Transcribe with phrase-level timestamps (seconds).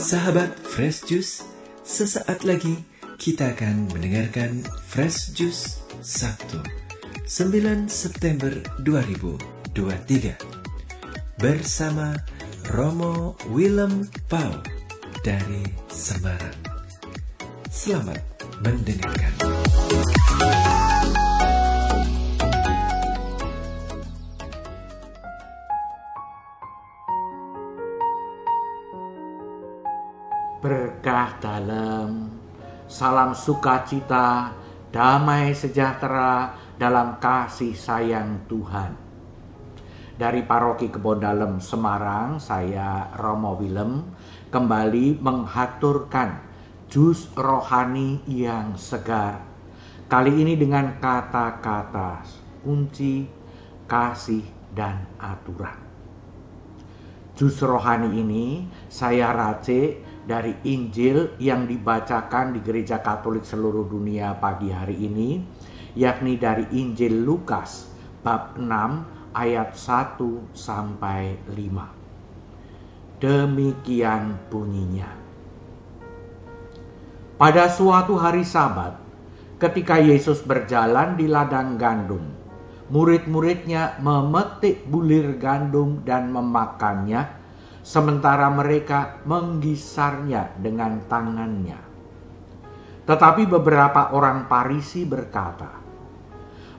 [0.00, 1.44] Sahabat Fresh Juice,
[1.84, 2.72] sesaat lagi
[3.20, 6.56] kita akan mendengarkan Fresh Juice Sabtu
[7.28, 8.48] 9 September
[8.80, 12.16] 2023 bersama
[12.72, 14.64] Romo Willem Pau
[15.20, 16.56] dari Semarang.
[17.68, 18.24] Selamat
[18.64, 19.59] mendengarkan.
[30.60, 32.28] Berkah dalam,
[32.84, 34.52] salam sukacita,
[34.92, 38.92] damai sejahtera dalam kasih sayang Tuhan.
[40.20, 44.04] Dari Paroki Kebon Dalem Semarang, saya Romo Willem
[44.52, 46.44] kembali menghaturkan
[46.92, 49.40] jus rohani yang segar.
[50.12, 52.20] Kali ini dengan kata-kata
[52.60, 53.24] kunci,
[53.88, 54.44] kasih,
[54.76, 55.79] dan aturan.
[57.40, 64.68] Jus rohani ini saya racik dari Injil yang dibacakan di gereja Katolik seluruh dunia pagi
[64.68, 65.40] hari ini,
[65.96, 67.88] yakni dari Injil Lukas
[68.20, 70.20] bab 6 ayat 1
[70.52, 73.24] sampai 5.
[73.24, 75.08] Demikian bunyinya.
[77.40, 79.00] Pada suatu hari Sabat,
[79.56, 82.39] ketika Yesus berjalan di ladang gandum,
[82.90, 87.30] murid-muridnya memetik bulir gandum dan memakannya
[87.86, 91.78] sementara mereka menggisarnya dengan tangannya.
[93.06, 95.70] Tetapi beberapa orang Parisi berkata,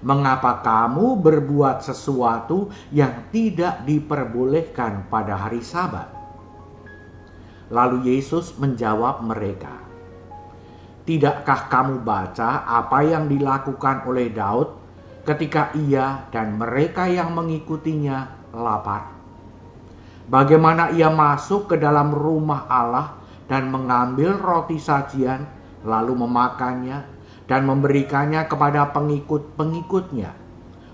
[0.03, 6.11] "Mengapa kamu berbuat sesuatu yang tidak diperbolehkan pada hari Sabat?"
[7.71, 9.79] Lalu Yesus menjawab mereka,
[11.07, 14.80] "Tidakkah kamu baca apa yang dilakukan oleh Daud
[15.23, 19.21] ketika ia dan mereka yang mengikutinya lapar?"
[20.31, 23.19] Bagaimana ia masuk ke dalam rumah Allah
[23.51, 25.43] dan mengambil roti sajian,
[25.83, 27.03] lalu memakannya
[27.51, 30.31] dan memberikannya kepada pengikut-pengikutnya.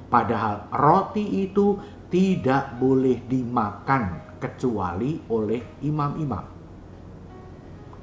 [0.09, 1.77] Padahal roti itu
[2.09, 6.45] tidak boleh dimakan kecuali oleh imam-imam.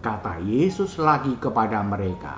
[0.05, 2.37] Kata Yesus lagi kepada mereka,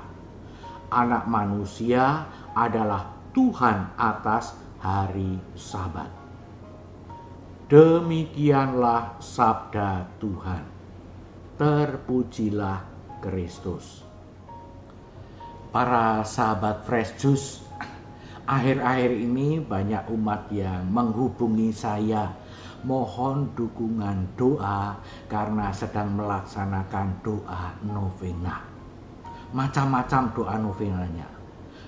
[0.88, 6.08] "Anak manusia adalah Tuhan atas hari Sabat."
[7.68, 10.64] Demikianlah sabda Tuhan.
[11.60, 12.80] Terpujilah
[13.20, 14.06] Kristus.
[15.68, 17.60] Para sahabat Fresh Juice,
[18.48, 22.32] akhir-akhir ini banyak umat yang menghubungi saya
[22.86, 24.96] mohon dukungan doa
[25.26, 28.62] karena sedang melaksanakan doa novena.
[29.50, 31.35] Macam-macam doa novenanya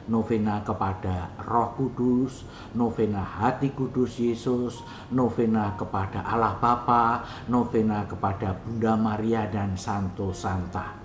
[0.09, 4.81] novena kepada Roh Kudus, novena hati kudus Yesus,
[5.13, 10.97] novena kepada Allah Bapa, novena kepada Bunda Maria dan Santo Santa.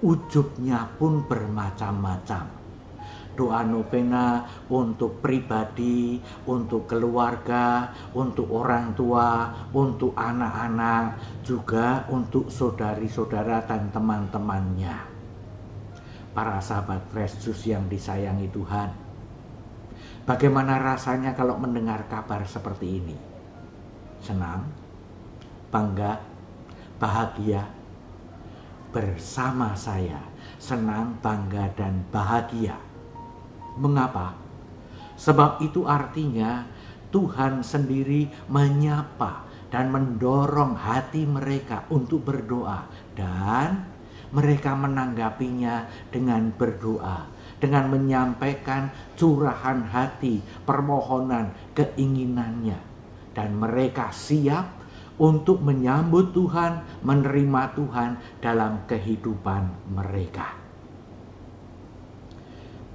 [0.00, 2.56] Ujubnya pun bermacam-macam.
[3.36, 6.16] Doa novena untuk pribadi,
[6.48, 15.15] untuk keluarga, untuk orang tua, untuk anak-anak, juga untuk saudari-saudara dan teman-temannya
[16.36, 18.92] para sahabat juice yang disayangi Tuhan.
[20.28, 23.16] Bagaimana rasanya kalau mendengar kabar seperti ini?
[24.20, 24.68] Senang,
[25.72, 26.20] bangga,
[27.00, 27.64] bahagia
[28.92, 30.20] bersama saya.
[30.60, 32.76] Senang, bangga, dan bahagia.
[33.80, 34.36] Mengapa?
[35.16, 36.68] Sebab itu artinya
[37.16, 42.84] Tuhan sendiri menyapa dan mendorong hati mereka untuk berdoa
[43.16, 43.95] dan
[44.34, 47.26] mereka menanggapinya dengan berdoa,
[47.62, 52.78] dengan menyampaikan curahan hati, permohonan, keinginannya,
[53.32, 54.76] dan mereka siap
[55.16, 58.10] untuk menyambut Tuhan, menerima Tuhan
[58.44, 60.56] dalam kehidupan mereka.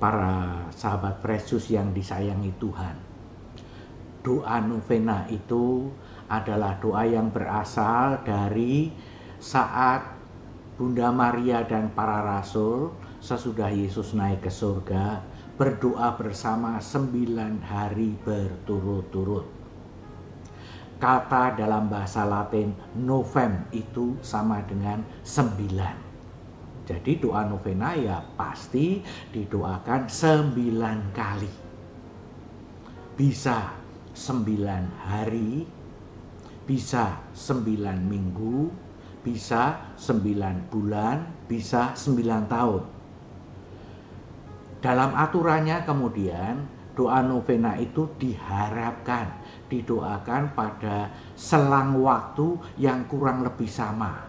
[0.02, 2.96] Para sahabat Yesus yang disayangi Tuhan,
[4.26, 5.90] doa novena itu
[6.26, 8.90] adalah doa yang berasal dari
[9.42, 10.11] saat
[10.82, 12.90] Bunda Maria dan para rasul
[13.22, 15.22] sesudah Yesus naik ke surga
[15.54, 19.46] berdoa bersama sembilan hari berturut-turut.
[20.98, 25.96] Kata dalam bahasa Latin Novem itu sama dengan sembilan.
[26.90, 31.54] Jadi doa novena ya pasti didoakan sembilan kali.
[33.22, 33.70] Bisa
[34.18, 35.62] sembilan hari,
[36.66, 38.90] bisa sembilan minggu,
[39.22, 42.84] bisa 9 bulan, bisa 9 tahun.
[44.82, 46.66] Dalam aturannya kemudian
[46.98, 49.30] doa novena itu diharapkan
[49.72, 51.08] didoakan pada
[51.40, 54.28] selang waktu yang kurang lebih sama.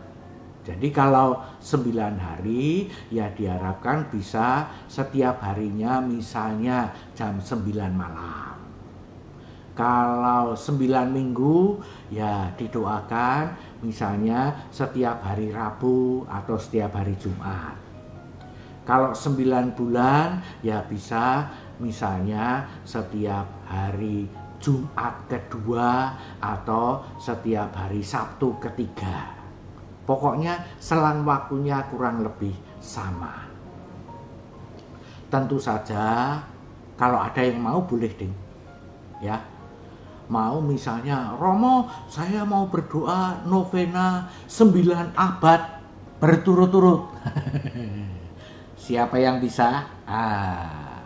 [0.63, 8.52] Jadi kalau 9 hari ya diharapkan bisa setiap harinya misalnya jam 9 malam.
[9.73, 11.81] Kalau 9 minggu
[12.13, 17.73] ya didoakan misalnya setiap hari Rabu atau setiap hari Jumat.
[18.85, 21.49] Kalau 9 bulan ya bisa
[21.81, 24.29] misalnya setiap hari
[24.61, 29.35] Jumat kedua atau setiap hari Sabtu ketiga.
[30.05, 32.53] Pokoknya selang waktunya kurang lebih
[32.83, 33.49] sama.
[35.33, 36.37] Tentu saja
[37.01, 38.35] kalau ada yang mau boleh ding.
[39.23, 39.52] Ya.
[40.33, 45.61] Mau misalnya Romo saya mau berdoa novena 9 abad
[46.17, 47.13] berturut-turut.
[48.89, 49.85] Siapa yang bisa?
[50.09, 51.05] Ah,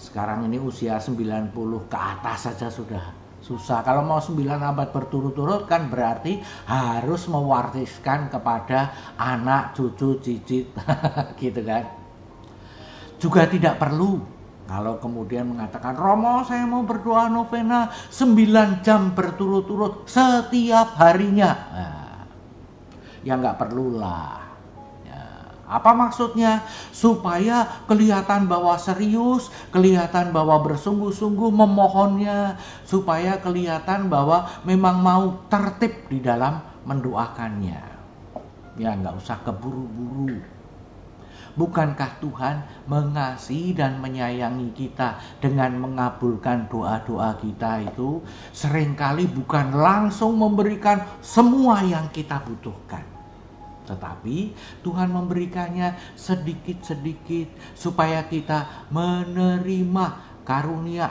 [0.00, 1.52] sekarang ini usia 90
[1.92, 3.12] ke atas saja sudah
[3.44, 3.84] susah.
[3.84, 10.72] Kalau mau 9 abad berturut-turut kan berarti harus mewariskan kepada anak, cucu, cicit
[11.44, 11.92] gitu kan.
[13.20, 14.35] Juga tidak perlu
[14.66, 21.52] kalau kemudian mengatakan Romo saya mau berdoa novena 9 jam berturut-turut setiap harinya.
[21.70, 22.26] Nah,
[23.22, 24.46] ya nggak perlulah
[25.66, 26.62] apa maksudnya?
[26.94, 32.54] Supaya kelihatan bahwa serius, kelihatan bahwa bersungguh-sungguh memohonnya,
[32.86, 37.82] supaya kelihatan bahwa memang mau tertib di dalam mendoakannya.
[38.78, 40.38] Ya nggak usah keburu-buru.
[41.56, 48.20] Bukankah Tuhan mengasihi dan menyayangi kita dengan mengabulkan doa-doa kita itu?
[48.52, 53.02] Seringkali bukan langsung memberikan semua yang kita butuhkan.
[53.86, 54.52] Tetapi
[54.82, 60.06] Tuhan memberikannya sedikit-sedikit supaya kita menerima
[60.42, 61.06] karunia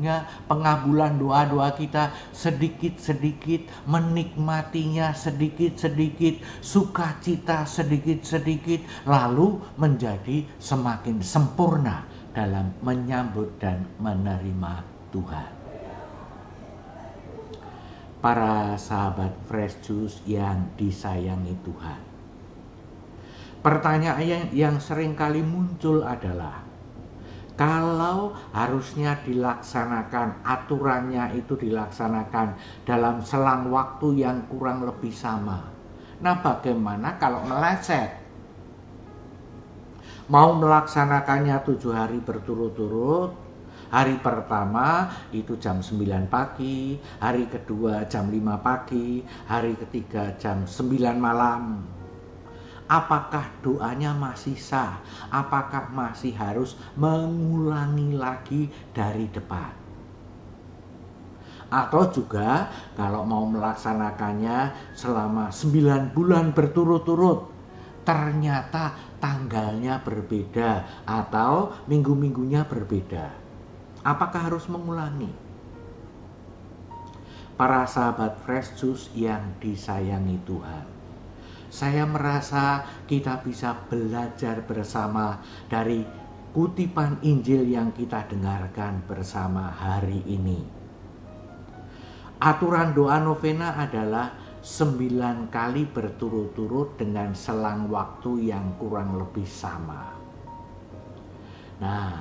[0.00, 13.60] anugerahnya pengabulan doa-doa kita sedikit-sedikit menikmatinya sedikit-sedikit sukacita sedikit-sedikit lalu menjadi semakin sempurna dalam menyambut
[13.60, 14.80] dan menerima
[15.12, 15.48] Tuhan
[18.20, 22.00] para sahabat fresh juice yang disayangi Tuhan.
[23.64, 26.69] Pertanyaan yang sering kali muncul adalah
[27.60, 32.56] kalau harusnya dilaksanakan aturannya itu dilaksanakan
[32.88, 35.68] dalam selang waktu yang kurang lebih sama.
[36.24, 38.16] Nah, bagaimana kalau meleset?
[40.32, 43.52] Mau melaksanakannya tujuh hari berturut-turut,
[43.90, 49.18] Hari pertama itu jam 9 pagi, hari kedua jam 5 pagi,
[49.50, 51.82] hari ketiga jam 9 malam.
[52.90, 54.98] Apakah doanya masih sah?
[55.30, 59.70] Apakah masih harus mengulangi lagi dari depan?
[61.70, 62.66] Atau juga
[62.98, 67.46] kalau mau melaksanakannya selama 9 bulan berturut-turut,
[68.02, 73.30] ternyata tanggalnya berbeda atau minggu-minggunya berbeda.
[74.02, 75.30] Apakah harus mengulangi?
[77.54, 80.99] Para sahabat fresh juice yang disayangi Tuhan.
[81.70, 85.38] Saya merasa kita bisa belajar bersama
[85.70, 86.02] dari
[86.50, 90.66] kutipan Injil yang kita dengarkan bersama hari ini.
[92.42, 100.10] Aturan doa novena adalah sembilan kali berturut-turut dengan selang waktu yang kurang lebih sama.
[101.80, 102.12] Nah,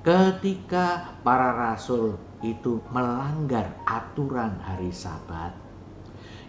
[0.00, 5.52] ketika para rasul itu melanggar aturan hari Sabat,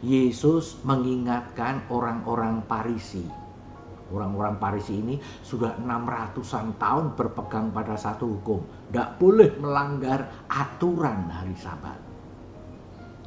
[0.03, 3.24] Yesus mengingatkan orang-orang Parisi.
[4.12, 8.60] Orang-orang Parisi ini sudah 600-an tahun berpegang pada satu hukum.
[8.91, 11.98] Tidak boleh melanggar aturan hari Sabat.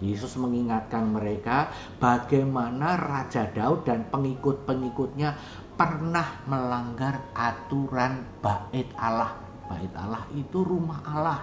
[0.04, 5.32] Yesus mengingatkan mereka bagaimana Raja Daud dan pengikut-pengikutnya
[5.80, 11.40] pernah melanggar aturan bait Allah Bait Allah itu rumah Allah.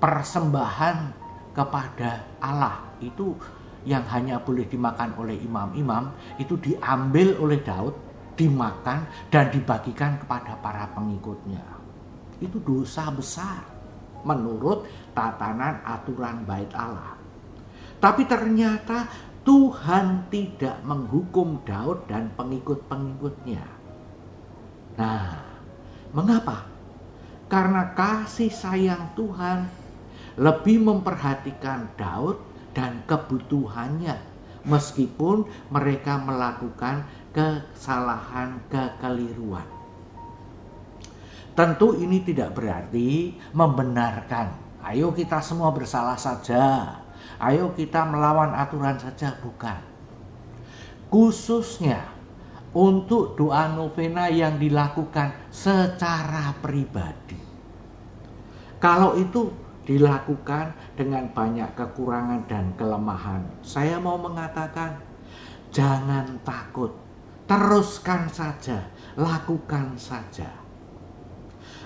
[0.00, 1.12] Persembahan
[1.52, 3.36] kepada Allah itu
[3.88, 7.96] yang hanya boleh dimakan oleh imam-imam itu diambil oleh Daud,
[8.36, 11.64] dimakan dan dibagikan kepada para pengikutnya.
[12.40, 13.64] Itu dosa besar
[14.24, 14.84] menurut
[15.16, 17.16] tatanan aturan bait Allah.
[18.00, 19.08] Tapi ternyata
[19.44, 23.64] Tuhan tidak menghukum Daud dan pengikut-pengikutnya.
[25.00, 25.50] Nah,
[26.10, 26.66] Mengapa?
[27.46, 29.70] Karena kasih sayang Tuhan
[30.34, 32.38] lebih memperhatikan Daud
[32.76, 34.16] dan kebutuhannya
[34.66, 39.66] meskipun mereka melakukan kesalahan kekeliruan.
[41.56, 44.54] Tentu ini tidak berarti membenarkan.
[44.80, 46.96] Ayo kita semua bersalah saja.
[47.40, 49.76] Ayo kita melawan aturan saja, bukan.
[51.10, 52.06] khususnya
[52.70, 57.36] untuk doa novena yang dilakukan secara pribadi.
[58.78, 59.50] Kalau itu
[59.90, 65.02] dilakukan dengan banyak kekurangan dan kelemahan, saya mau mengatakan
[65.74, 66.94] jangan takut,
[67.50, 68.86] teruskan saja,
[69.18, 70.46] lakukan saja.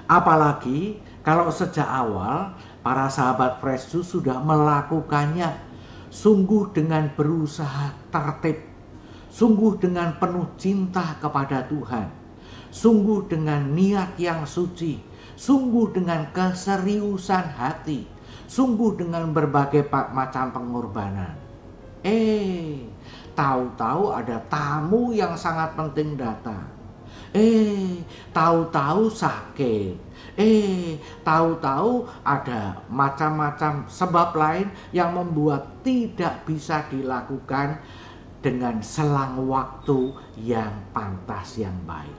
[0.04, 2.52] Apalagi kalau sejak awal
[2.84, 5.56] para sahabat Fresh sudah melakukannya
[6.12, 8.74] sungguh dengan berusaha tertib
[9.34, 12.06] sungguh dengan penuh cinta kepada Tuhan,
[12.74, 14.98] sungguh dengan niat yang suci,
[15.38, 18.06] sungguh dengan keseriusan hati,
[18.50, 21.34] sungguh dengan berbagai macam pengorbanan.
[22.04, 22.84] Eh,
[23.32, 26.68] tahu-tahu ada tamu yang sangat penting datang.
[27.34, 27.98] Eh,
[28.30, 29.98] tahu-tahu sakit.
[30.38, 37.78] Eh, tahu-tahu ada macam-macam sebab lain yang membuat tidak bisa dilakukan
[38.44, 42.18] dengan selang waktu yang pantas yang baik.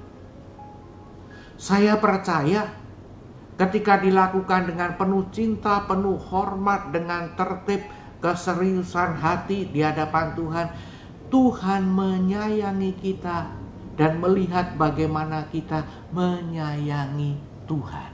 [1.56, 2.68] Saya percaya
[3.56, 7.80] ketika dilakukan dengan penuh cinta, penuh hormat, dengan tertib,
[8.20, 10.68] keseriusan hati di hadapan Tuhan,
[11.32, 13.48] Tuhan menyayangi kita
[13.96, 18.12] dan melihat bagaimana kita menyayangi Tuhan.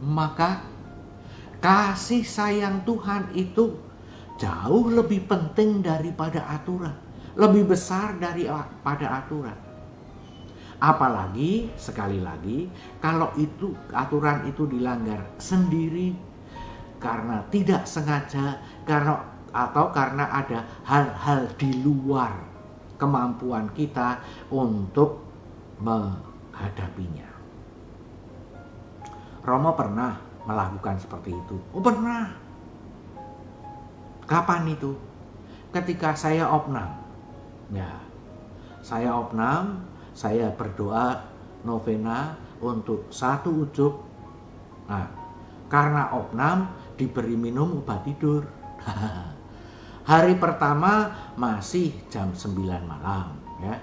[0.00, 0.64] Maka
[1.60, 3.76] kasih sayang Tuhan itu
[4.40, 6.96] jauh lebih penting daripada aturan,
[7.36, 9.67] lebih besar daripada aturan.
[10.78, 12.70] Apalagi sekali lagi
[13.02, 16.14] kalau itu aturan itu dilanggar sendiri
[17.02, 19.18] karena tidak sengaja karena
[19.50, 22.30] atau karena ada hal-hal di luar
[22.94, 24.22] kemampuan kita
[24.54, 25.18] untuk
[25.82, 27.26] menghadapinya.
[29.42, 31.56] Romo pernah melakukan seperti itu.
[31.72, 32.36] Oh pernah.
[34.28, 34.92] Kapan itu?
[35.72, 37.00] Ketika saya opnam.
[37.72, 37.88] Ya.
[38.84, 39.88] Saya opnam,
[40.18, 41.22] saya berdoa
[41.62, 43.94] novena untuk satu ujuk.
[44.90, 45.06] Nah,
[45.70, 48.42] karena opnam diberi minum obat tidur.
[50.10, 52.50] Hari pertama masih jam 9
[52.82, 53.78] malam, ya.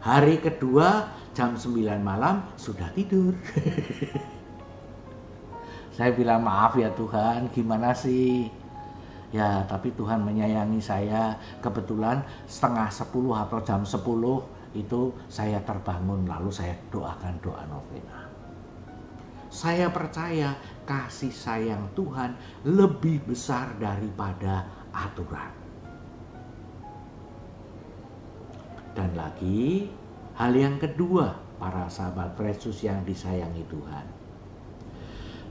[0.00, 3.36] Hari kedua jam 9 malam sudah tidur.
[5.98, 8.48] saya bilang maaf ya Tuhan, gimana sih?
[9.34, 11.36] Ya, tapi Tuhan menyayangi saya.
[11.60, 18.26] Kebetulan setengah sepuluh atau jam sepuluh itu saya terbangun lalu saya doakan doa novena.
[19.46, 22.34] Saya percaya kasih sayang Tuhan
[22.66, 25.52] lebih besar daripada aturan.
[28.96, 29.92] Dan lagi
[30.40, 34.06] hal yang kedua para sahabat Yesus yang disayangi Tuhan.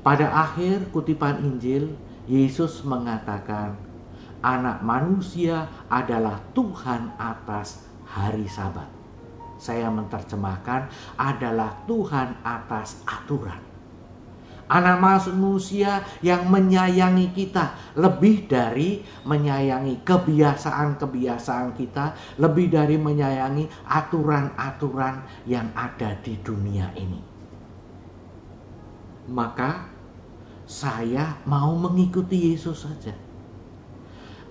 [0.05, 1.97] Pada akhir kutipan Injil
[2.29, 3.73] Yesus mengatakan,
[4.45, 8.94] "Anak manusia adalah Tuhan atas hari Sabat."
[9.55, 13.75] Saya menerjemahkan, "Adalah Tuhan atas aturan."
[14.65, 25.69] Anak manusia yang menyayangi kita lebih dari menyayangi kebiasaan-kebiasaan kita, lebih dari menyayangi aturan-aturan yang
[25.77, 27.21] ada di dunia ini.
[29.29, 29.85] Maka
[30.65, 33.24] saya mau mengikuti Yesus saja.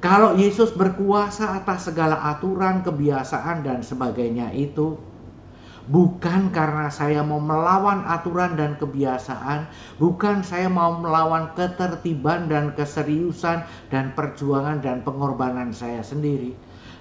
[0.04, 5.00] Kalau Yesus berkuasa atas segala aturan, kebiasaan, dan sebagainya itu,
[5.88, 9.64] bukan karena saya mau melawan aturan dan kebiasaan,
[9.96, 16.52] bukan saya mau melawan ketertiban dan keseriusan dan perjuangan dan pengorbanan saya sendiri,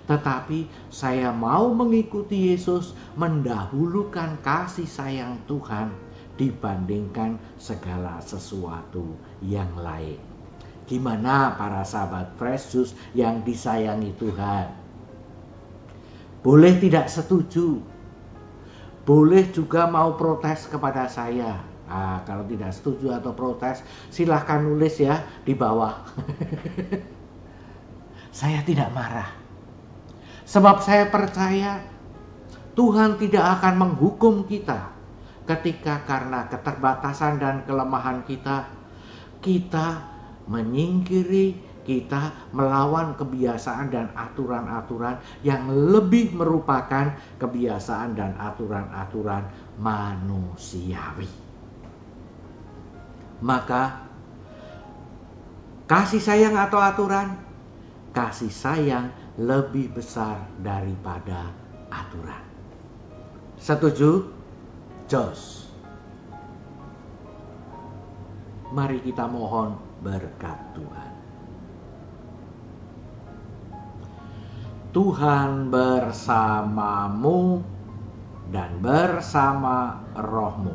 [0.07, 5.91] tetapi saya mau mengikuti Yesus, mendahulukan kasih sayang Tuhan
[6.39, 10.32] dibandingkan segala sesuatu yang lain.
[10.93, 12.77] Gimana para sahabat Fresh
[13.17, 14.69] yang disayangi Tuhan?
[16.45, 17.81] Boleh tidak setuju.
[19.01, 21.65] Boleh juga mau protes kepada saya.
[21.89, 23.81] Nah, kalau tidak setuju atau protes,
[24.13, 25.97] silahkan nulis ya di bawah.
[28.38, 29.33] saya tidak marah.
[30.45, 31.81] Sebab saya percaya
[32.77, 34.93] Tuhan tidak akan menghukum kita
[35.50, 38.69] ketika karena keterbatasan dan kelemahan kita,
[39.41, 40.12] kita
[40.47, 49.43] menyingkiri, kita melawan kebiasaan dan aturan-aturan yang lebih merupakan kebiasaan dan aturan-aturan
[49.77, 51.27] manusiawi.
[53.43, 54.07] Maka
[55.91, 57.35] kasih sayang atau aturan,
[58.15, 61.51] kasih sayang lebih besar daripada
[61.91, 62.43] aturan.
[63.59, 64.31] Setuju?
[65.12, 65.62] Jos.
[68.74, 71.12] Mari kita mohon berkat Tuhan.
[74.89, 77.62] Tuhan bersamamu
[78.50, 80.74] dan bersama rohmu.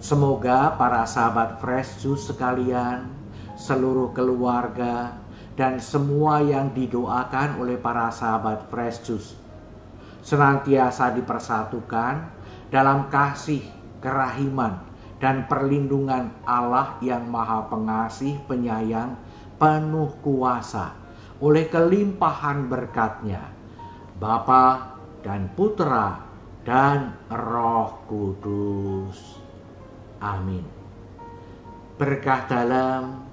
[0.00, 3.12] Semoga para sahabat Fresh Juice sekalian,
[3.60, 5.20] seluruh keluarga,
[5.52, 9.36] dan semua yang didoakan oleh para sahabat Fresh Juice
[10.26, 12.14] senantiasa dipersatukan
[12.74, 13.62] dalam kasih,
[14.02, 14.82] kerahiman,
[15.16, 19.16] dan perlindungan Allah yang Maha Pengasih, Penyayang,
[19.56, 20.92] penuh kuasa
[21.40, 23.44] oleh kelimpahan berkatnya,
[24.16, 26.24] Bapa dan Putra
[26.64, 29.40] dan Roh Kudus.
[30.20, 30.64] Amin.
[32.00, 33.24] Berkah dalam,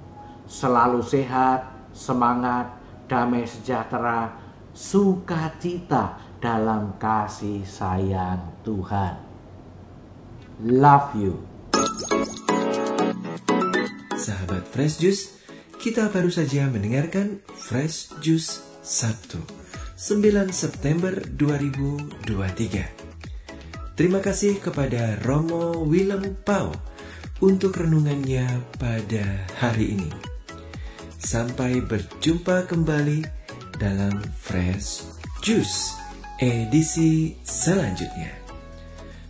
[0.47, 2.71] selalu sehat, semangat,
[3.07, 4.35] damai sejahtera,
[4.75, 9.15] sukacita dalam kasih sayang Tuhan.
[10.63, 11.52] Love you.
[14.17, 15.29] Sahabat Fresh Juice,
[15.77, 19.37] kita baru saja mendengarkan Fresh Juice Sabtu,
[19.93, 23.93] 9 September 2023.
[23.93, 26.73] Terima kasih kepada Romo Willem Pau
[27.45, 28.49] untuk renungannya
[28.81, 30.09] pada hari ini.
[31.21, 33.21] Sampai berjumpa kembali
[33.77, 35.13] dalam Fresh
[35.45, 35.93] Juice
[36.41, 38.33] edisi selanjutnya.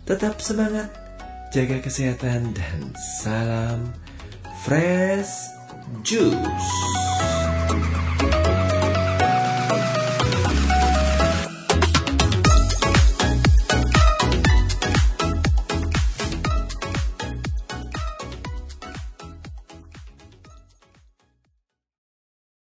[0.08, 1.03] Tetap semangat,
[1.54, 2.80] jaga kesehatan, dan
[3.22, 3.86] salam
[4.66, 5.54] Fresh
[6.02, 7.03] Juice.